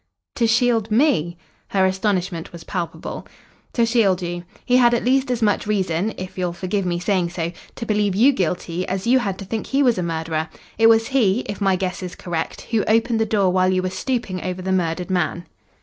"To 0.37 0.47
shield 0.47 0.89
me?" 0.89 1.37
Her 1.67 1.85
astonishment 1.85 2.51
was 2.51 2.63
palpable. 2.63 3.27
"To 3.73 3.85
shield 3.85 4.23
you. 4.23 4.45
He 4.65 4.77
had 4.77 4.95
at 4.95 5.05
least 5.05 5.29
as 5.29 5.43
much 5.43 5.67
reason 5.67 6.15
if 6.17 6.39
you'll 6.39 6.53
forgive 6.53 6.87
me 6.87 6.97
saying 6.97 7.29
so 7.29 7.51
to 7.75 7.85
believe 7.85 8.15
you 8.15 8.31
guilty 8.31 8.87
as 8.87 9.05
you 9.05 9.19
had 9.19 9.37
to 9.37 9.45
think 9.45 9.67
he 9.67 9.83
was 9.83 9.99
a 9.99 10.01
murderer. 10.01 10.49
It 10.79 10.89
was 10.89 11.09
he 11.09 11.41
if 11.41 11.61
my 11.61 11.75
guess 11.75 12.01
is 12.01 12.15
correct 12.15 12.61
who 12.71 12.83
opened 12.85 13.19
the 13.19 13.27
door 13.27 13.51
while 13.51 13.69
you 13.71 13.83
were 13.83 13.91
stooping 13.91 14.41
over 14.43 14.63
the 14.63 14.71
murdered 14.71 15.11
man. 15.11 15.45